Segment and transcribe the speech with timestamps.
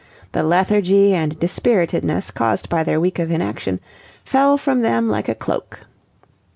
[0.31, 3.79] The lethargy and dispiritedness, caused by their week of inaction,
[4.25, 5.81] fell from them like a cloak.